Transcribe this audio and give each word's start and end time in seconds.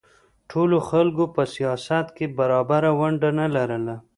ټولو 0.49 0.77
خلکو 0.89 1.23
په 1.35 1.43
سیاست 1.55 2.05
کې 2.15 2.25
برابره 2.37 2.91
ونډه 2.99 3.29
نه 3.39 3.47
لرله 3.55 3.95